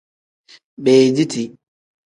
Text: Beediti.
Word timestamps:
Beediti. 0.83 1.43